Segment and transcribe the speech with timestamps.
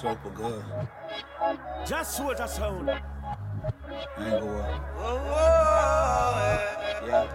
[0.00, 0.64] Super good.
[1.84, 2.88] Just what just sound.
[2.88, 3.00] I
[4.20, 4.80] ain't gonna.
[7.04, 7.26] Yeah.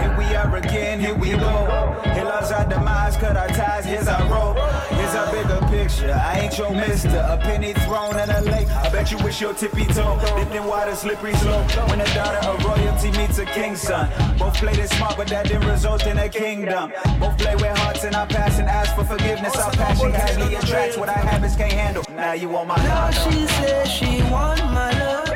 [0.00, 2.02] Here we are again, here we go.
[2.12, 4.58] Here lies our demise, cut our ties, here's our rope.
[4.90, 6.12] Here's our bigger picture.
[6.12, 7.24] I ain't your mister.
[7.28, 8.68] A penny thrown in a lake.
[8.98, 10.18] I bet you wish your tippy toe.
[10.36, 11.70] Dipped in water, slippery slope.
[11.88, 14.10] When a daughter of royalty meets a king's son.
[14.36, 16.90] Both played it smart, but that didn't result in a kingdom.
[17.20, 18.64] Both play with hearts and our passion.
[18.64, 19.54] Ask for forgiveness.
[19.54, 22.02] Our passion casually attracts what our habits can't handle.
[22.10, 22.86] Now you want my love.
[22.86, 23.32] Now love.
[23.32, 25.28] she says she want my love,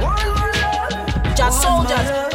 [0.00, 1.34] want my love.
[1.34, 2.27] JahSoldiers.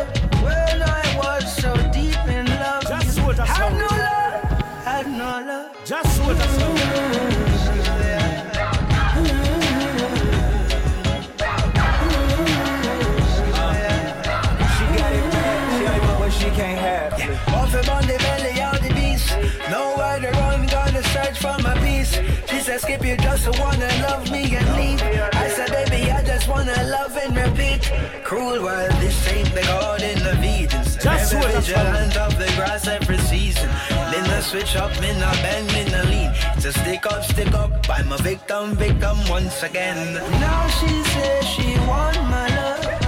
[17.11, 17.53] She can't.
[17.53, 19.29] Off him on the belly of the beast.
[19.69, 22.13] Nowhere to run, gonna search for my peace.
[22.49, 25.01] She said, Skip, you just wanna love me and leave.
[25.33, 27.91] I said, baby, I just wanna love and repeat.
[28.23, 30.83] Cruel world, this ain't the garden of Eden.
[31.03, 33.69] Just Every vigilant of the grass every season.
[34.11, 36.31] Then I switch up, me not bend, me not lean.
[36.59, 37.71] So stick up, stick up.
[37.89, 40.13] I'm a victim, victim once again.
[40.39, 43.02] Now she says she want my love,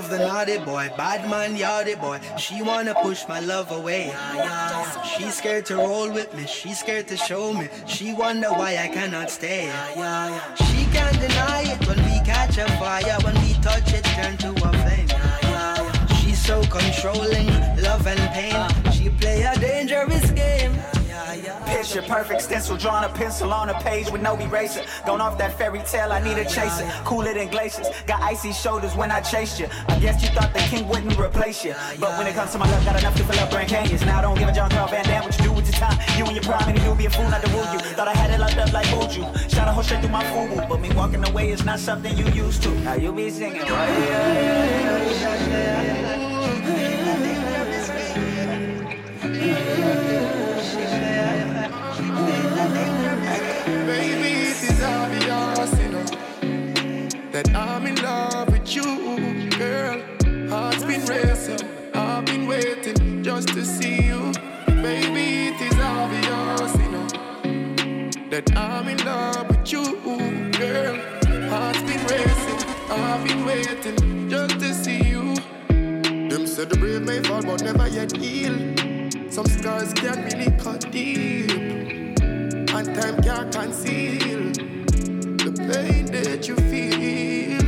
[0.00, 2.18] love the naughty boy, bad man, yardy boy.
[2.38, 4.14] She wanna push my love away.
[5.12, 7.68] She's scared to roll with me, she's scared to show me.
[7.86, 9.66] She wonder why I cannot stay.
[10.68, 14.50] She can't deny it when we catch a fire, when we touch it, turn to
[14.68, 15.10] a flame.
[16.20, 17.48] She's so controlling,
[17.82, 18.92] love and pain.
[18.92, 20.59] She play a dangerous game.
[21.66, 24.82] Picture perfect stencil, drawing a pencil on a page with no eraser.
[25.06, 26.90] Going off that fairy tale, I need a chaser.
[27.04, 29.66] Cooler than glaciers, got icy shoulders when I chased you.
[29.88, 31.74] I guess you thought the king wouldn't replace you.
[31.98, 34.04] But when it comes to my love, got enough to fill up Grand Canyons.
[34.04, 35.98] Now I don't give a John Carl Van what you do with your time.
[36.18, 37.78] You and your prime, and you do be a fool not to woo you.
[37.96, 39.50] Thought I had it locked up like Buju.
[39.50, 42.26] Shot a hoe straight through my foo but me walking away is not something you
[42.26, 42.70] used to.
[42.80, 43.62] Now you be singing,
[45.50, 46.19] Baby,
[57.42, 60.02] that I'm in love with you, girl.
[60.50, 64.32] Heart's been racing, I've been waiting just to see you.
[64.66, 67.08] Baby, it is obvious, you know,
[68.28, 69.84] that I'm in love with you,
[70.58, 70.96] girl.
[71.48, 75.34] Heart's been racing, I've been waiting just to see you.
[76.28, 78.54] Them said the brave may fall, but never yet heal.
[79.30, 81.50] Some scars can't really cut deep
[82.20, 84.79] and time can't conceal
[85.72, 87.60] pain that you feel.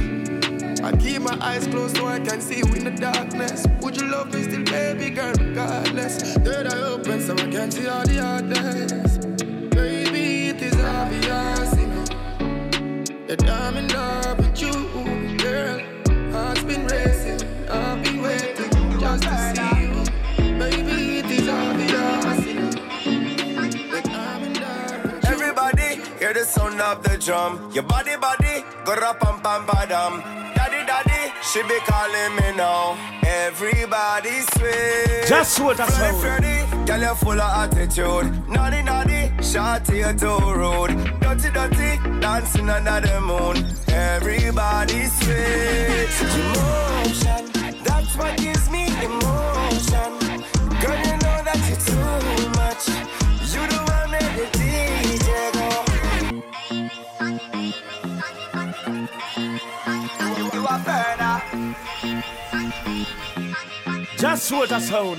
[0.84, 3.66] I keep my eyes closed so I can see you in the darkness.
[3.80, 6.34] Would you love me still, baby girl, regardless?
[6.38, 9.18] Third eye open so I can see all the others.
[9.68, 12.04] Baby, it is obvious, you know,
[13.28, 15.80] that I'm in love with you, girl.
[16.32, 19.71] Heart's been racing, I've been waiting just to see
[26.42, 27.70] the sound of the drum.
[27.72, 30.12] Your body, body, go rap pam pam padam.
[30.56, 32.96] Daddy, daddy, she be calling me now.
[33.24, 35.28] Everybody switch.
[35.28, 36.20] Just just Flirty, sound.
[36.22, 38.26] flirty, girl you full of attitude.
[38.48, 40.92] Naughty, naughty, shorty you too rude.
[41.20, 43.56] Dirty, dirty, dancing under the moon.
[43.88, 46.16] Everybody switch.
[46.42, 47.42] Emotion,
[47.86, 50.10] that's what gives me emotion.
[50.82, 53.21] Girl, you know that you're too much.
[64.22, 65.18] Just what just sound.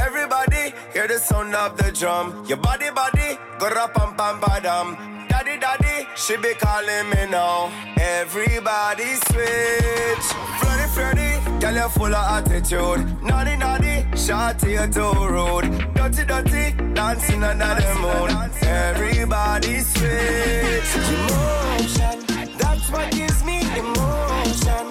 [0.00, 2.46] Everybody, hear the sound of the drum.
[2.46, 5.28] Your body, body, go rap pam pam padam.
[5.28, 7.72] Daddy, daddy, she be calling me now.
[7.96, 10.26] Everybody switch.
[10.60, 13.20] Flirty, flirty, girl you full of attitude.
[13.20, 15.92] Naughty, naughty, shorty you too rude.
[15.94, 18.30] Dirty, dirty, dancing under the moon.
[18.62, 20.90] Everybody switch.
[21.10, 22.16] Emotion,
[22.58, 24.86] that's what gives me emotion.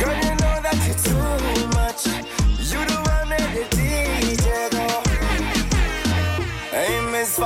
[0.00, 0.37] Girl, you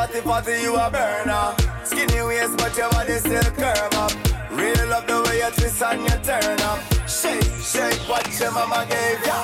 [0.03, 1.55] Fatty Fatty, you a burner.
[1.85, 4.11] Skinny waist, but your body still curve up.
[4.51, 6.81] Real love the way you twist and you turn up.
[7.07, 9.39] Shake, shake what your mama gave ya.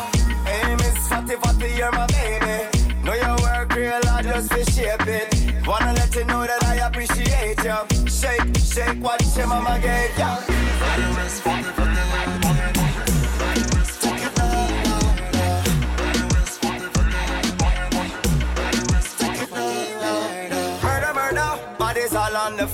[0.44, 3.04] Hey, Miss Fatty Fatty, you're my baby.
[3.04, 5.64] Know your work real hard just to shape it.
[5.64, 8.10] Wanna let you know that I appreciate you.
[8.10, 10.58] Shake, shake what your mama gave you.
[10.80, 12.37] Murder,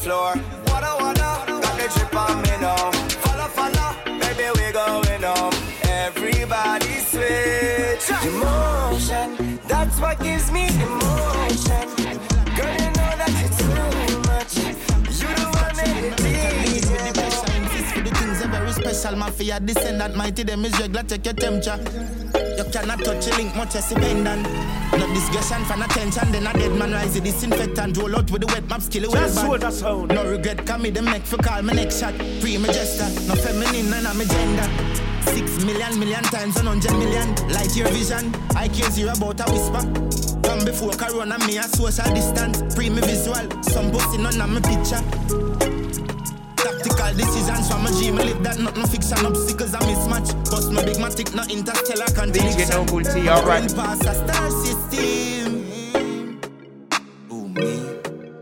[0.05, 0.35] floor.
[0.67, 2.91] Got the drip on me now.
[4.21, 5.55] Baby, we going home.
[5.83, 8.07] Everybody switch.
[8.29, 11.87] Emotion, that's what gives me emotion.
[12.57, 14.53] Girl, you know that it's too much.
[15.21, 16.21] You the one that it
[18.51, 22.24] very special, mighty them is regular, take your temperature.
[22.57, 24.43] You cannot touch a link, much as a pendant.
[24.93, 28.47] No discussion, fan attention, then a dead man rise, a disinfectant, roll out with the
[28.47, 29.63] wet map, skill it well Just bad.
[29.65, 30.09] a sound.
[30.11, 32.15] No regret, come me them make for call me next shot.
[32.41, 34.69] Free my gesture, no feminine, none of me gender.
[35.35, 37.35] Six million, million times, hundred million.
[37.51, 39.83] Light your vision, I care zero about a whisper.
[40.47, 42.75] From before Corona, me a social distance.
[42.75, 45.03] Free me visual, some pussy none of me picture.
[46.65, 49.27] Tactical decisions from a dream, I live that nothing fiction.
[49.27, 50.33] Obstacles a mismatch.
[50.51, 52.59] Bust my big matic, no interstellar contradiction.
[52.59, 53.69] DJ Nobul T, alright.
[53.69, 56.41] Going past a star system.
[57.31, 57.81] Oh me,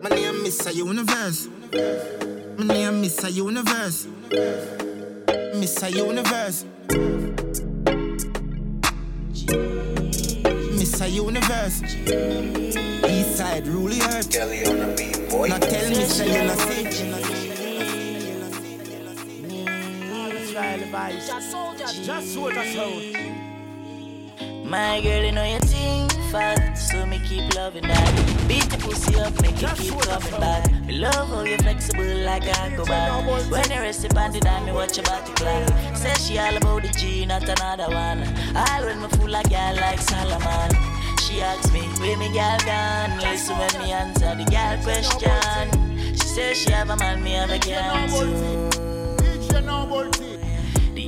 [0.03, 0.73] my name Mr.
[0.73, 1.49] Universe.
[2.59, 3.33] My name Mr.
[3.33, 4.07] Universe.
[5.59, 5.91] Mr.
[5.93, 6.65] Universe.
[10.79, 11.11] Mr.
[11.11, 11.83] Universe.
[13.11, 14.31] East side rule the earth.
[14.31, 15.49] Kelly the beat, boy.
[15.49, 16.59] Now tell me, say you not
[21.11, 22.05] see.
[22.05, 23.17] Just what a sound.
[24.65, 28.49] My girl, you know your thing fat, so me keep loving that.
[28.49, 30.71] Beat the pussy up, make it keep coming back.
[30.87, 33.27] Me love how you flexible like a go back.
[33.51, 35.69] When you rest upon the dime, me watch your body clock.
[35.95, 38.23] Say she all about the G, not another one.
[38.57, 40.71] All when me fool like girl like Solomon.
[41.21, 43.19] She asks me, where me girl gone?
[43.21, 46.15] Listen when me answer the girl question.
[46.15, 48.73] She says she have a man, me have a girl too.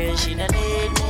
[0.00, 1.09] Girl, she no need me.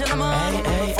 [0.00, 0.94] Hey, hey.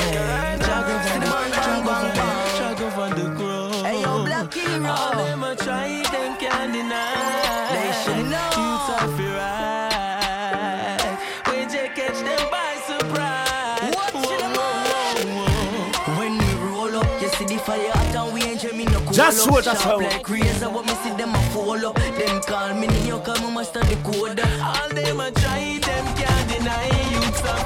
[3.82, 4.10] Hey, yo.
[4.10, 7.72] All them a try, them can't deny.
[7.72, 8.50] They should know.
[8.60, 11.16] You tough it right.
[11.46, 13.94] When you catch them by surprise.
[13.94, 18.34] Watch Whoa, them whoa, whoa, When we roll up, you see the fire hot and
[18.34, 19.52] we enjoy me no cool Just up.
[19.54, 21.94] what I Sharp like razor, but me see them a fall up.
[21.96, 24.40] Them call me Neo, cause me master the code.
[24.60, 26.99] All them a try, them can't deny.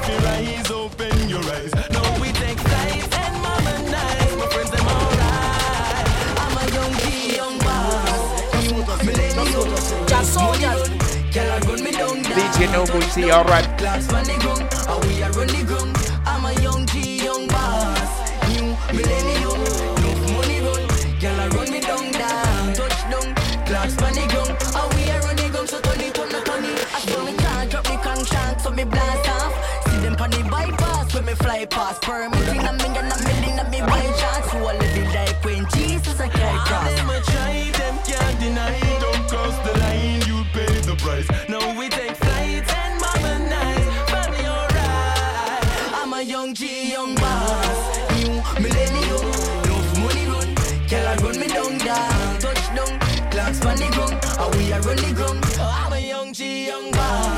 [0.05, 1.73] You tough it rise, open your eyes.
[1.89, 3.73] Now we take flight and mama.
[4.37, 6.07] My friends, them alright.
[6.37, 9.03] I'm a young G, young boss.
[9.03, 9.65] Millennial.
[10.05, 11.33] JahSoldiers.
[11.33, 12.23] Girl, I run me down down.
[12.23, 13.65] DJ Nobul T, alright.
[13.79, 16.04] Class on the ground, and we are run ground.
[31.35, 32.01] Me fly past.
[32.01, 33.79] Permitting a million, a million, a me
[34.19, 34.51] chance.
[34.51, 36.95] So I live it like when Jesus I carry All cross.
[36.95, 38.79] them a try, them can't deny.
[38.99, 41.27] Don't cross the line, you pay the price.
[41.49, 44.09] Now we take flight and mama nice.
[44.11, 45.93] Family alright.
[45.99, 47.79] I'm a young G, young boss.
[48.17, 49.25] New millennium,
[49.63, 50.55] enough money run.
[50.89, 52.39] Girl, I run me down, down.
[52.39, 52.99] Touchdown,
[53.31, 55.43] clocks on the ground, and we are run the ground.
[55.59, 57.34] I'm a young G, young boss.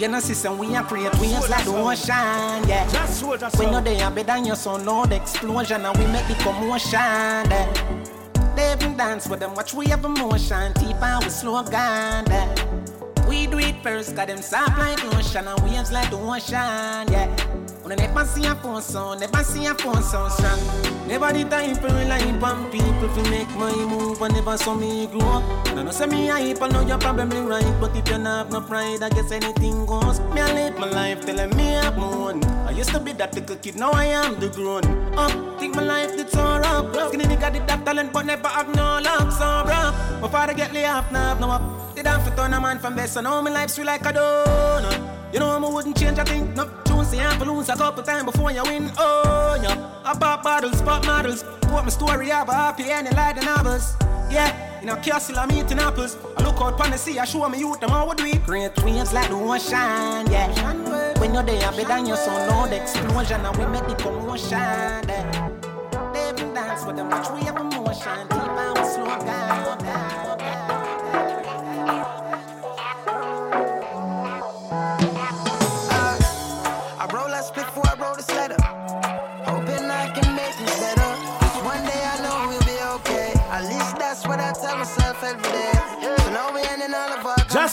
[0.00, 2.88] You know, sister, we are create waves like the ocean, yeah.
[2.90, 6.06] Just what I When you're there, better than your son, no the explosion, and we
[6.06, 8.54] make the commotion, yeah.
[8.56, 13.28] They even dance with them, watch we have emotion, deep and we slow down, yeah.
[13.28, 17.12] We do it first, got them soft like the ocean, and waves like the ocean,
[17.12, 17.69] yeah.
[17.92, 20.60] I never see a phone sound, never see a phone sound strong.
[21.08, 25.08] Never the time for rely on people to make my move, and never saw me
[25.08, 25.68] grow up.
[25.68, 28.46] And I know say me hype, I know you're probably right, but if you not
[28.46, 30.20] have no pride, I guess anything goes.
[30.34, 32.44] Me I live my life telling me I'm moon.
[32.44, 34.84] I used to be that little kid, now I am the grown
[35.18, 35.58] up.
[35.58, 37.08] Think my life did so rough.
[37.08, 40.22] Skinny nigga did that talent, but never have no luck, so rough.
[40.22, 41.96] My father get lay off, now have no up.
[41.96, 44.12] Did have to turn a man from best, so now my life sweet like a
[44.12, 45.32] donut.
[45.32, 46.54] You know I wouldn't change a thing.
[46.54, 46.66] No
[47.10, 48.90] tune say I lose a couple times before you win.
[48.98, 51.42] Oh yeah, I pop bottles, pop models.
[51.70, 53.96] What my story a happy ending like the novels.
[54.30, 56.16] Yeah, in a castle I'm eating apples.
[56.36, 58.38] I look out pon the sea, I show me youth them how we do.
[58.40, 61.18] Great waves like the ocean, yeah.
[61.18, 64.58] When you're there, better than your son, no the explosion, and we make the commotion.
[64.58, 65.48] Yeah.
[66.12, 69.78] They dance with them, watch we have emotion, deep and slow down.
[69.78, 70.39] down,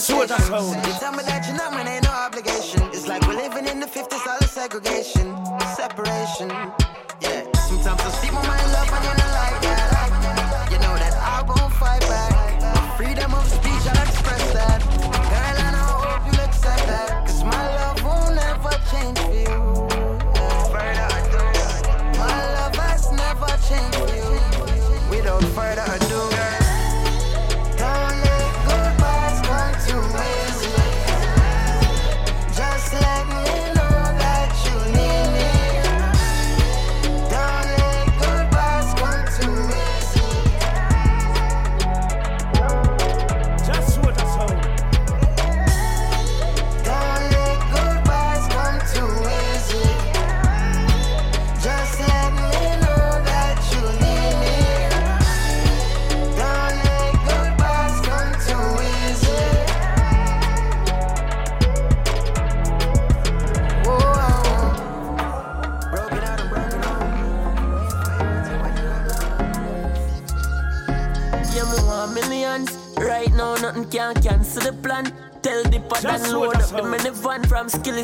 [0.05, 0.35] told you.
[0.35, 2.81] You tell me that you're not, man, ain't no obligation.
[2.93, 5.35] It's like we're living in the 50s, all the segregation,
[5.75, 6.76] separation.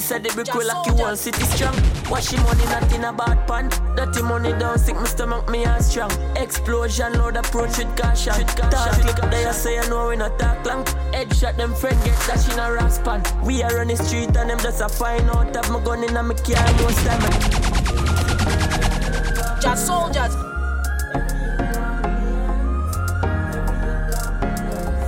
[0.04, 1.74] Said the brick will like you one city strong.
[2.10, 3.70] Washing money not in a bad pan.
[3.96, 6.12] Dirty money down sick my stomach me and strong.
[6.36, 8.34] Explosion load approach with caution.
[8.46, 10.84] Talk click there say I know we not talk long.
[11.16, 13.24] Headshot them friend get dash in a raspan.
[13.46, 16.18] We are on the street and them just a find out of my gun in
[16.18, 17.22] a me car most time.
[19.64, 20.36] JahSoldiers.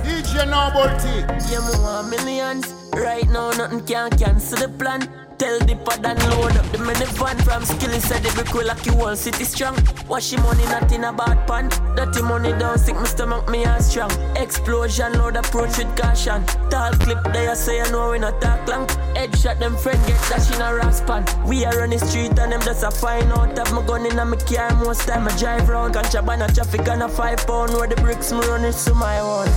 [0.04, 1.20] DJ Nobul T.
[1.52, 2.75] Yeah, me want millions.
[2.96, 5.06] Right now, nothing can cancel the plan.
[5.36, 8.94] Tell the pad and load up the minivan from Skilly said the brick like you
[9.04, 9.76] all city strong.
[10.08, 11.68] Washing money not in a bad pan.
[11.94, 14.10] Dirty money down sick my stomach me and strong.
[14.36, 16.42] Explosion load approach with caution.
[16.70, 18.86] Tall clip there say I know we not talk long.
[19.12, 21.22] Headshot them friend get dash in a raspan.
[21.46, 23.58] We are on the street and them just a find out.
[23.58, 25.92] Have my gun in a me car most time I drive round.
[25.92, 29.20] Contraband a traffic on a five pound where the bricks me run it to my
[29.20, 29.48] own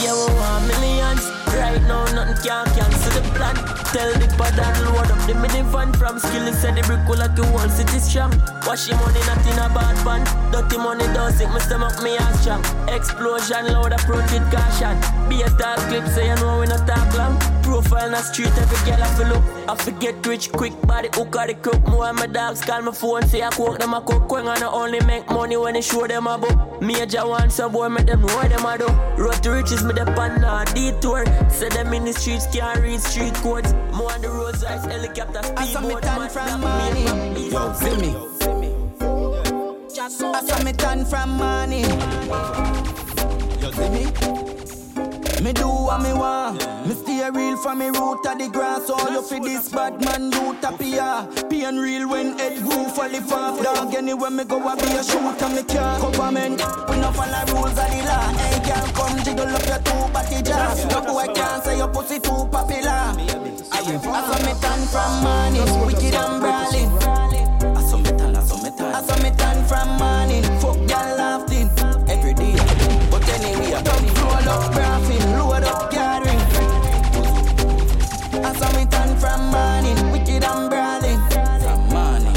[0.00, 1.37] Yeah, we want millions.
[1.58, 3.56] Right now nothing can cancel the plan.
[3.90, 7.36] Tell the pad and load up the minivan from Skilly said the brick will like
[7.36, 8.30] you whole city strong.
[8.66, 10.22] Washing money not in a bad pan.
[10.52, 12.62] Dirty money down sick my stomach me and strong.
[12.88, 14.94] Explosion loud approach with caution.
[15.28, 17.34] Be a tall clip say you know we not talk long.
[17.62, 19.44] Profile in street every girl I feel look.
[19.68, 21.82] I forget rich quick body hook or the crook.
[21.88, 24.30] More my dogs call my phone say I cook them a cook.
[24.30, 26.80] When I only make money when they show them a book.
[26.80, 28.86] Major one so boy make them know what them a do.
[29.22, 31.24] Road to riches me the pan now detour.
[31.50, 33.72] Say them in the streets can't read street codes.
[33.92, 37.04] More on the roads ice helicopter I saw me turn from money.
[37.50, 38.14] Yo, see me.
[40.00, 41.82] I saw me turn from money.
[43.60, 44.47] You see me?
[45.42, 46.58] Me do what me want.
[46.86, 48.90] Me stay real from me root of the grass.
[48.90, 51.28] All you for this bad man utopia.
[51.48, 53.62] Pain real when head roof fall off.
[53.62, 56.00] Dog anywhere me go I be a shooter me car.
[56.00, 58.28] Government we no follow rules of the law.
[58.38, 60.84] Hey girl come jiggle up your two body jaws.
[60.86, 63.14] No boy can't say your pussy too popular.
[63.70, 66.90] I saw me turn from money, wicked and brawling.
[67.76, 68.94] I saw me turn, I saw me turn.
[68.94, 70.87] I saw me turn from morning, fuck
[78.78, 81.18] I me turn from morning, wicked and brawling.
[81.64, 82.36] From morning,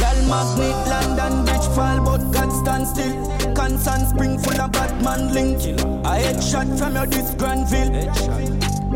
[0.00, 3.54] Y'all magnet London bridge fall, but God stand still.
[3.54, 5.62] Constant spring full of bad man link.
[5.62, 7.92] A headshot from your this Granville.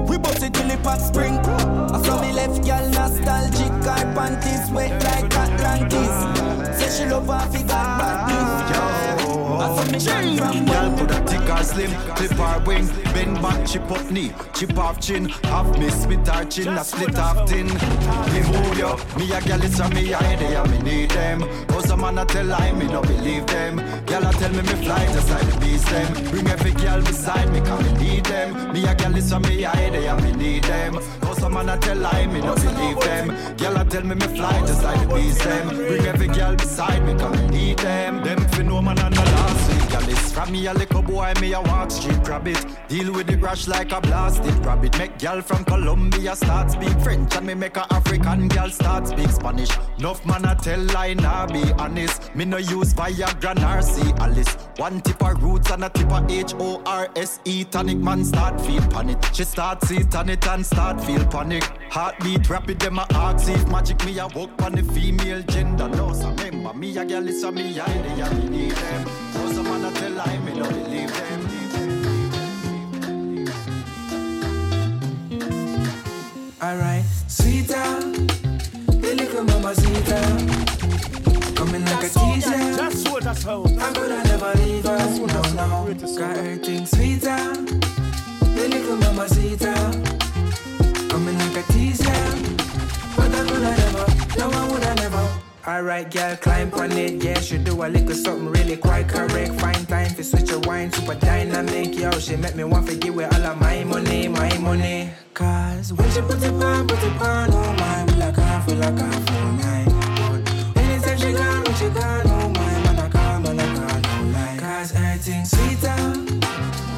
[0.08, 1.38] We bust it till it pop spring.
[1.38, 6.76] I saw me left girl nostalgic, her panties wet like Atlantis.
[6.76, 8.89] Say she love her figure bad
[9.60, 13.42] I saw me shine from Girl put a thick or slim, clip her wing, bend
[13.42, 17.46] back, chip up knee, chip off chin, half miss with her chin, a split off
[17.46, 17.66] tin.
[17.66, 21.40] Me move yo, me a girl it's a me a head, yeah me need them.
[21.66, 23.78] Cause a man a tell lie, me no believe them.
[24.12, 26.12] A tell me me fly just like the beast them.
[26.30, 28.72] Bring every girl beside me, come me need them.
[28.72, 30.94] Me a girl it's a me a head, yeah me need them.
[31.20, 33.30] Cause a man a tell lie, me no believe them.
[33.30, 35.68] A tell me me fly just like the beast them.
[35.68, 38.22] Bring every girl beside me, come me need them.
[38.22, 41.60] Them fi no man and the last it's from me a little boy, me a
[41.60, 42.64] walk street rabbit.
[42.88, 44.96] Deal with the rush like a blasted rabbit.
[44.98, 49.30] Make girl from Colombia start speak French and me make a African girl start speak
[49.30, 49.70] Spanish.
[49.98, 52.34] Enough man a tell lie, nah be honest.
[52.34, 54.54] Me no use Viagra nor see Alice.
[54.76, 58.24] One tip of roots and a tip of H O R S E tonic man
[58.24, 59.18] start feel panic.
[59.32, 61.64] She start see on it and start feel panic.
[61.90, 65.88] Heartbeat rapid them a ask if magic me a walk on the female gender.
[65.88, 69.29] No, so remember me a girl is a me I need them.
[69.50, 71.40] So some man a tell lie, me no believe them.
[76.62, 78.00] Alright, sweeter,
[78.86, 80.24] the little mama sweeter,
[81.56, 82.76] coming like a teaser.
[82.76, 83.82] Just soldier sound.
[83.82, 85.94] I could never leave her, no, no.
[86.16, 87.36] Got everything sweeter,
[88.54, 89.74] the little mama sweeter,
[91.08, 92.20] coming like a teaser.
[93.16, 94.06] But I could never,
[94.38, 95.29] no, I would never.
[95.66, 97.22] Alright, girl, climb on it.
[97.22, 99.60] Yeah, she do a little something really quite correct.
[99.60, 101.94] Fine time for switch your wine, super dynamic.
[101.98, 105.10] Yo, she make me want to give away all of my money, my money.
[105.34, 108.74] Cause when she put it on, put it on, oh my, we like half, we
[108.74, 109.88] like half all night.
[110.72, 114.00] But anytime she gone, when she gone, oh my, man, I call, man, I call,
[114.00, 114.56] no lie.
[114.58, 115.96] Cause everything sweeter,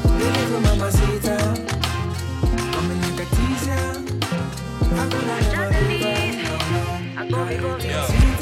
[0.03, 1.37] the little mama sweeter.
[2.71, 3.85] Coming like a teaser.
[4.95, 7.37] I could never leave her, no,
[7.89, 8.32] no.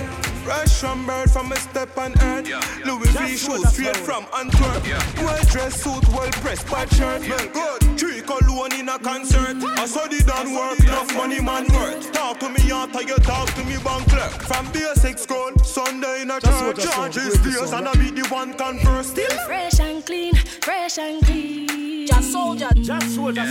[0.52, 0.62] Everything sweeter.
[0.62, 2.86] Rush from bird from a step on earth.
[2.86, 4.84] Louis V shoes straight from Antwerp.
[5.18, 7.22] Well dressed suit, well pressed, bad shirt.
[7.28, 8.00] Well good.
[8.00, 9.58] Three cologne in a concert.
[9.78, 12.12] I saw the done work, enough money man worth.
[12.12, 14.32] Talk to me after you talk to me bank clerk.
[14.44, 16.84] From basic school, Sunday in a church.
[16.84, 19.30] Charges days and I be the one converse still.
[19.46, 22.08] Fresh and clean, fresh and clean.
[22.08, 23.46] Just soldier, just soldier.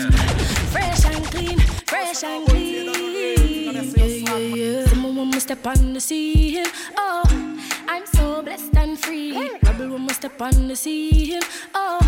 [0.70, 3.20] Fresh and clean, fresh and clean.
[3.70, 4.89] Yeah, yeah, yeah.
[5.20, 6.64] When we step on the scene.
[6.96, 7.22] Oh,
[7.86, 9.36] I'm so blessed and free.
[9.62, 11.42] Rebel when we step on the scene.
[11.74, 12.00] Oh,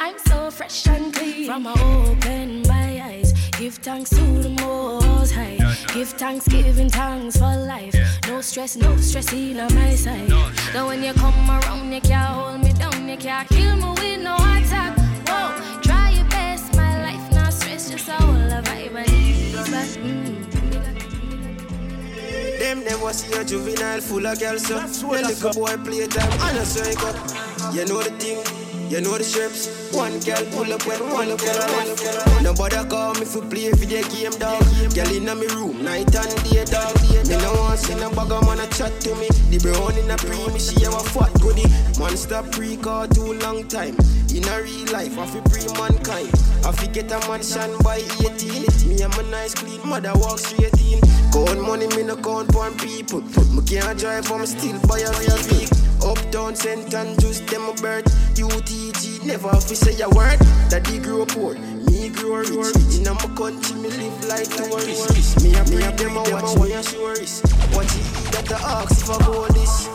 [0.00, 1.44] I'm so fresh and clean.
[1.44, 5.58] From I open my eyes, give thanks to the Most High.
[5.92, 7.94] Give thanks, giving thanks for life.
[8.26, 10.26] No stress, no stress in on my side.
[10.72, 14.22] Now when you come around, you can't hold me down, you can't kill me with
[14.22, 14.96] no attack.
[15.28, 19.54] Whoa, try your best, my life not stress, just a whole vibe and ease.
[19.54, 20.45] But, mm.
[22.66, 26.58] Them never see a juvenile full of girls, so Your little boy play time and
[26.58, 27.14] a circle.
[27.72, 28.42] You know the thing,
[28.90, 29.70] you know the shapes.
[29.94, 34.34] One girl pull up when one one up Nobody call me for play video game,
[34.42, 34.66] dog.
[34.98, 36.90] Girl in me room, night and day, dog.
[37.06, 39.28] Me no want see no bugger man a chat to me.
[39.46, 41.70] The brown in a pre, me she have a fat goodie.
[42.02, 43.94] Man stop pre call too long time.
[44.34, 46.34] In a real life, I fi pre mankind.
[46.66, 48.90] I fi get a mansion by 18.
[48.90, 50.98] Me and my nice clean mother walk straight in.
[51.36, 53.20] Count money, me no count one people.
[53.20, 55.68] Me can't drive, me still buy a real big.
[56.02, 56.94] Uptown, St.
[56.94, 58.06] Andrews, them a birth.
[58.36, 60.38] UTG, never have to say a word.
[60.70, 62.96] Daddy grew up poor, me grew rich.
[62.96, 65.42] In a my country, me live like tourist.
[65.42, 67.44] Me a me them a watch me a tourist.
[67.74, 69.88] What you that the ox if I this?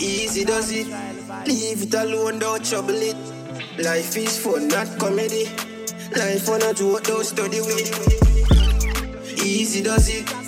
[0.00, 0.86] Easy does it.
[1.48, 3.16] Leave it alone, don't trouble it.
[3.76, 5.46] Life is fun, not comedy.
[6.14, 9.40] Life on a joke, don't study with.
[9.44, 10.39] Easy does it.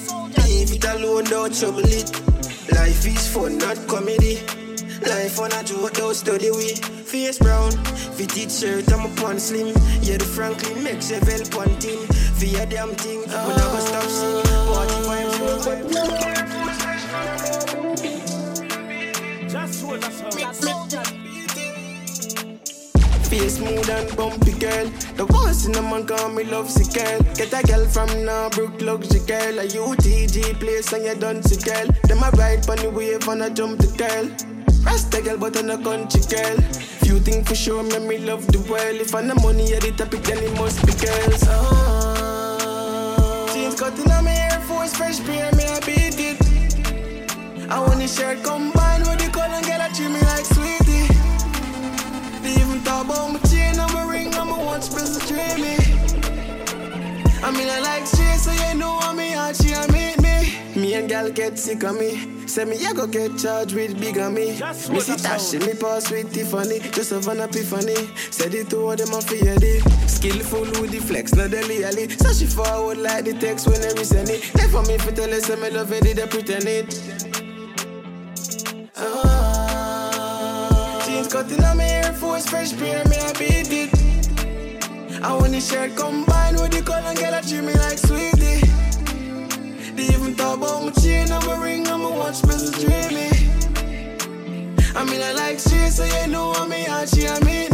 [0.83, 2.11] Leave it alone, don't trouble it.
[2.73, 4.41] Life is fun, not comedy.
[5.07, 6.85] Life on a joke, don't study with.
[7.07, 7.71] Face brown,
[8.17, 9.69] fitted shirt, I'm upon slim.
[10.01, 12.05] Yeah, the Franklin makes a well ponting.
[12.35, 14.43] For your damn thing, we never stop singing.
[14.67, 14.95] Party
[19.49, 20.33] Just soldier sound.
[20.33, 20.72] Just soldier.
[23.33, 24.85] Face smooth and bumpy girl.
[25.17, 27.19] The voice in the man call me love sick girl.
[27.33, 29.59] Get a girl from Norbrook, luxury girl.
[29.59, 31.87] A UTG place and you done sick girl.
[32.05, 34.29] Them a ride on the wave and I jump the girl.
[34.85, 36.61] Rasta girl, but I'm a country girl.
[37.01, 39.01] Few things for sure, me me love the world.
[39.01, 41.43] If I'm the money at the topic, then it must be girls.
[41.49, 43.49] Oh.
[43.55, 46.37] Jeans cutting on my Air Force, fresh pair, me I beat it.
[47.71, 50.32] I want the shirt combined with the color, girl, I treat me like
[57.61, 60.81] I like straight, so you know I'm me, and she a meet me.
[60.81, 62.47] Me and gal get sick of me.
[62.47, 64.59] Say me, I go get charged with bigamy.
[64.91, 66.81] Me see Tashi, me pass with Tiffany.
[66.91, 67.95] Just have an epiphany.
[68.31, 69.83] Said it to all them, fear it.
[70.09, 72.09] Skillful with the flex, not the leally.
[72.09, 74.55] So she forward like the text when I send it.
[74.55, 77.01] Never me for tell her, say me love it, they pretend it.
[78.97, 81.03] Ah.
[81.07, 83.91] Jeans cutting on my Air Force, fresh pair, me I beat it.
[85.23, 87.02] I want the shirt combined with the color,
[87.49, 88.61] treat me like sweetie.
[89.97, 93.31] They even talk about my chain and my ring and my watch, it's dreamy.
[94.95, 97.72] I mean, I like she, so you know I'm me, and she, I meet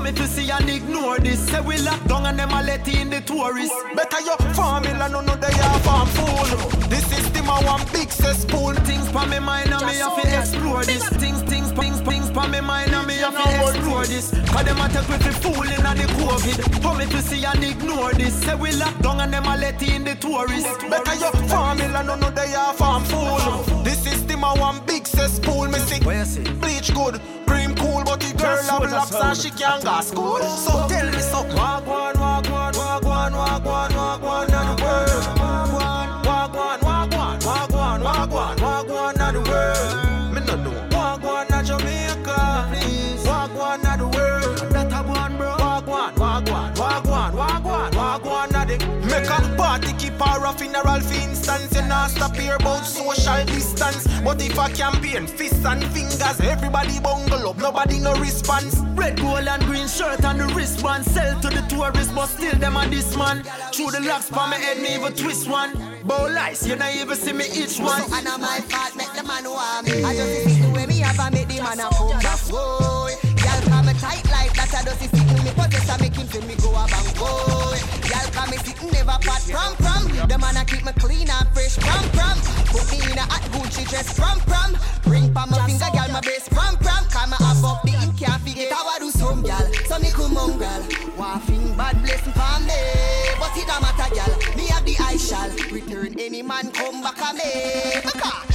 [0.00, 1.46] How me to see and ignore this?
[1.50, 3.76] Say we lock down and them a let in the tourists.
[3.94, 6.48] Better your formula, no no they are farm fool.
[6.88, 8.72] This system a one big cesspool.
[8.88, 11.06] Things pa me mind and me have to explore this.
[11.20, 14.30] Things, things, things, things pa me mind and me have to explore this.
[14.48, 16.82] Cause them a take with the fool in the COVID.
[16.82, 18.32] How me to see and ignore this?
[18.40, 20.82] Say we lock down and them a let in the tourists.
[20.88, 23.82] Better your formula, no no they are farm fool.
[23.84, 25.68] This system a one big cesspool.
[25.68, 27.39] Me see bleach good, cream cool, but
[28.32, 30.40] the girl have laps and she can't go school.
[30.40, 31.42] So tell me so.
[31.54, 35.26] Walk one, walk one, walk one, walk one, walk one, and the world.
[35.38, 40.34] Walk one, walk one, walk one, walk one, walk one, and the world.
[40.34, 40.88] Me no know.
[40.96, 43.26] Walk one, at Jamaica, please.
[43.26, 44.58] Walk the world.
[44.72, 45.56] That a one, bro.
[45.58, 48.78] Walk one, walk one, walk one, walk one, walk one, at the.
[49.06, 49.59] Make a
[50.20, 51.74] her a funeral for instance.
[51.74, 54.06] You not stop here about social distance.
[54.22, 58.76] But if I campaign, fists and fingers, everybody bungle up, nobody no response.
[58.94, 61.04] Red, gold, and green shirt and the wristband.
[61.06, 63.42] Sell to the tourists, but still them a this man.
[63.72, 65.72] Through the locks, pa my head, me even twist one.
[66.04, 68.02] Bow lights, you not even see me each one.
[68.02, 70.04] So, and I'm my fault, make the man want me.
[70.04, 72.38] I just see the way me have a make the man a come back.
[72.50, 74.74] Whoa, y'all come me tight like that.
[74.74, 75.19] I just see
[75.70, 77.06] possess and make him feel me go a bang.
[77.16, 77.74] Whoa,
[78.10, 80.28] y'all come me sitting never pat prom prom.
[80.28, 82.36] The man a keep me clean and fresh prom prom.
[82.66, 84.76] Put me in a hot Gucci dress prom prom.
[85.06, 87.04] Ring pa my finger, girl my best prom prom.
[87.10, 89.66] Come up the in can't forget how I do some y'all.
[89.86, 90.82] So me come mongrel.
[91.16, 92.80] Waffing bad blessing for me.
[93.38, 94.32] But it don't matter, gal.
[94.56, 97.40] Me have the I shall return any man come back at me.
[98.02, 98.49] Miserable,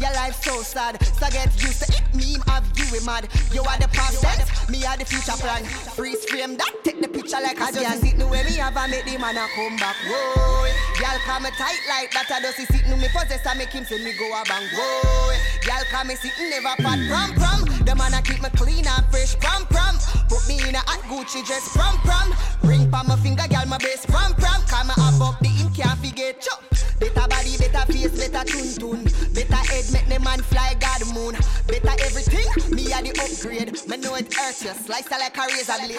[0.00, 1.02] your life so sad.
[1.04, 2.02] So get used to it.
[2.14, 3.28] Meme have you we mad.
[3.52, 5.64] You are the past tense, me are the future plan.
[5.92, 9.04] Freeze frame that, take the picture like a just sit way me have and make
[9.04, 9.96] the man a come back.
[10.08, 10.66] Whoa,
[11.00, 12.30] y'all come me tight like that.
[12.32, 14.64] I just sit no me possess and make him say me go a bang.
[14.72, 17.60] Whoa, y'all come me sitting never fat prom prom.
[17.84, 19.96] The man a keep me clean and fresh prom prom.
[20.28, 22.32] Put me in a hot Gucci dress prom prom.
[22.64, 24.62] Ring pa my finger, y'all my best prom prom.
[24.64, 26.77] Come up up the in can't forget chop.
[26.98, 29.04] Better body, better face, better tune tune.
[29.32, 31.34] Better head make the man fly God moon.
[31.66, 33.72] Better everything, me a the upgrade.
[33.88, 35.98] Me know it hurts you, slice like a razor blade.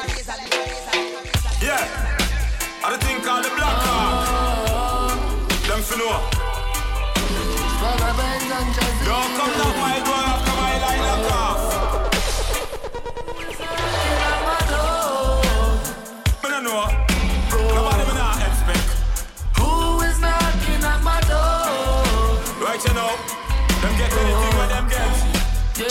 [1.61, 1.83] Yeah,
[2.83, 5.09] I don't think called the black car.
[5.67, 6.39] Them know.
[7.79, 11.88] Don't come down my door after my line lock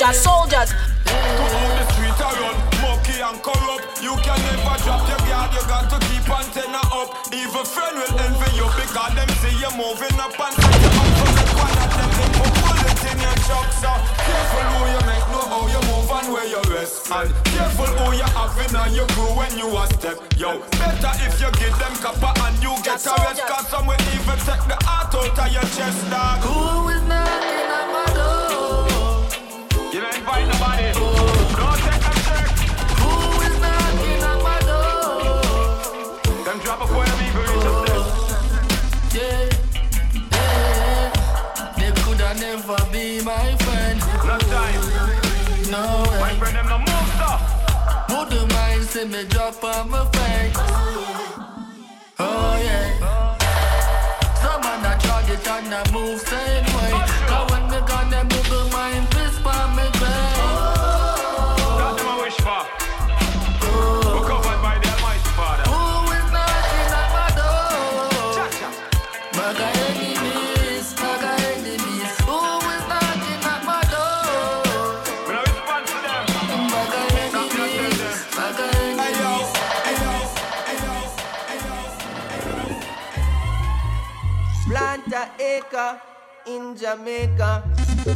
[0.09, 0.73] JahSoldiers.
[1.05, 1.85] To the
[3.21, 4.01] and corrupt.
[4.01, 7.13] You can never drop your guard, you got to keep antenna up.
[7.29, 9.29] Even friend will envy you because them
[9.61, 11.45] you moving up and you up for the
[11.93, 12.09] them.
[12.17, 13.37] They put bullets in your
[14.25, 17.13] careful who you make, know how you move and where you rest.
[17.13, 18.29] And careful who you
[18.81, 20.17] on your crew when you a step.
[20.41, 22.97] Yo, better if you give them copper and you get
[23.45, 26.41] cause some will even take the heart out of your chest, dog.
[26.49, 27.58] Who is door?
[29.91, 30.93] You don't invite nobody.
[30.93, 32.49] Don't take a check.
[33.01, 36.45] Who is knocking at my door?
[36.45, 38.05] Them drop before them even reach up there.
[39.17, 39.49] Yeah,
[40.33, 41.73] yeah.
[41.79, 43.99] They coulda never be my friend.
[44.29, 44.83] Last time.
[45.71, 46.21] No way.
[46.21, 47.37] My friend, them no move, sir.
[48.11, 50.57] Would the mind see me drop on my face?
[52.19, 52.87] Oh yeah.
[54.43, 56.68] Some man a try it and a move same
[86.89, 87.63] Jamaica.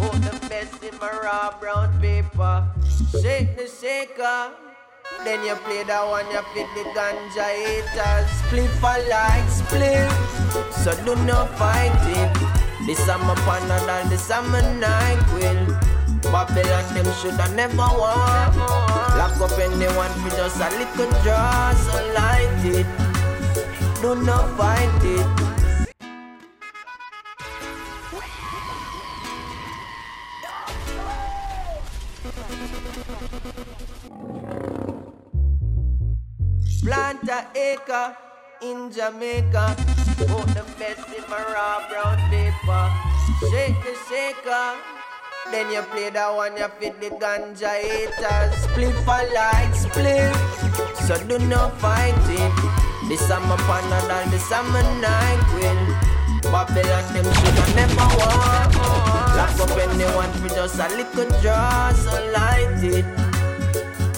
[0.01, 2.65] Put the best in my raw brown paper.
[3.21, 4.49] Shake the shaker.
[5.25, 8.33] Then you play that one, you fit the ganja haters.
[8.41, 10.09] Split for like split.
[10.73, 12.33] So do not fight it.
[12.87, 15.77] This summer panadol, this summer night will.
[16.33, 18.57] Babylon them shoulda never won.
[19.21, 22.89] Lock up anyone for just a little draw, so light it.
[24.01, 25.42] Do not fight it.
[37.63, 38.17] Acre
[38.61, 39.77] in Jamaica.
[40.19, 42.85] Put the best in my raw brown paper.
[43.51, 44.75] Shake the shaker.
[45.51, 48.51] Then you play that one, you fit the ganja haters.
[48.67, 50.35] Split for like split.
[51.07, 52.53] So do not fight it.
[53.09, 55.83] This summer panadol, this summer night will.
[56.51, 58.69] Babylon them shoulda never won.
[59.39, 63.07] Lock up anyone for just a little draw, so light it.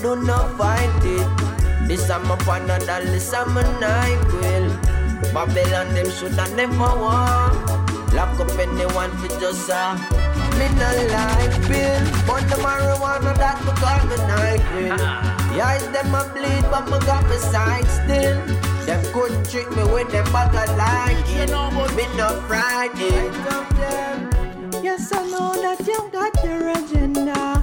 [0.01, 1.64] Do not fight it.
[1.87, 4.71] This summer panadol, this summer night will.
[5.33, 7.53] Babylon them shoulda never won.
[8.15, 9.97] Lock up anyone for just a
[10.59, 14.97] me no like pill, but the marijuana that me call me night will.
[15.51, 18.39] The eyes them a bleed, but me got my sight still.
[18.87, 21.51] Them couldn't trick me with them bag of like it.
[21.97, 23.35] Me no frightened.
[24.83, 27.63] Yes, I know that you got your agenda,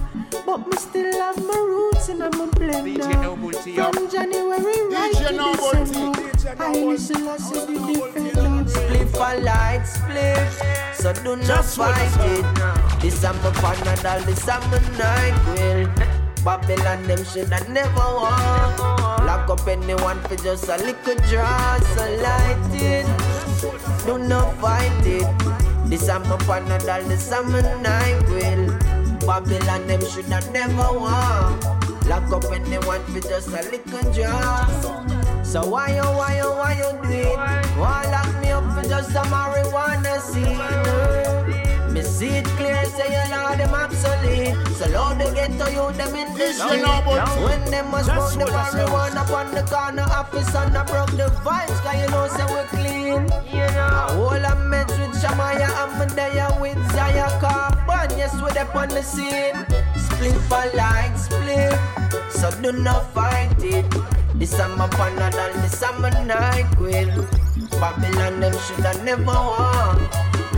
[0.51, 3.93] but me still have my roots and I'm a blender.
[3.93, 8.69] From January right to December, I listen to the defender.
[8.69, 10.51] Split for light, split.
[10.93, 13.01] So do not fight it.
[13.01, 15.87] This summer panadol, this summer night will.
[16.43, 18.77] Babylon them shoulda never won.
[19.25, 23.05] Lock up anyone for just a little draw, so light it.
[24.05, 25.29] Do not fight it.
[25.89, 28.70] This summer panadol, this summer night will.
[29.25, 31.59] Babylon them shoulda never won.
[32.07, 35.43] Lock up anyone for just a little draw.
[35.43, 37.37] So why you, why you, why you do it?
[37.77, 40.57] Why lock me up for just a marijuana scene?
[41.93, 44.55] Me see it clear, say you Lord them obsolete.
[44.77, 46.85] So Lord they get to you them in the street.
[47.43, 51.81] When them must smoke the marijuana upon the corner office and I broke the vibes,
[51.83, 53.21] cause you know say we clean.
[53.51, 54.23] You know.
[54.23, 57.70] All I met with Shamaya and Medea with Zaya Carbon,
[58.21, 59.57] yes we up on the scene.
[60.05, 61.73] Split for like split,
[62.29, 63.89] so do not fight it.
[64.35, 67.09] This I'm a panadol, this I'm a night queen.
[67.81, 69.97] Babylon them shoulda never won.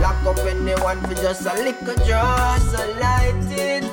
[0.02, 3.84] Lock up anyone for just a little draw, so light it.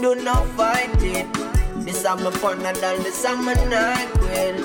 [0.00, 1.28] Do not fight it.
[1.84, 4.56] This I'm a panadol, this I'm a night queen.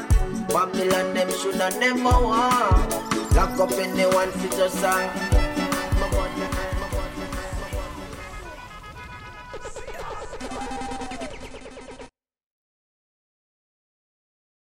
[0.53, 2.75] Babylon them shoulda never won.
[3.35, 5.44] Lock up anyone for just a